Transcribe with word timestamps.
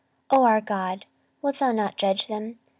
14:020:012 0.31 0.39
O 0.41 0.45
our 0.45 0.61
God, 0.61 1.05
wilt 1.43 1.59
thou 1.59 1.71
not 1.71 1.95
judge 1.95 2.25
them? 2.25 2.57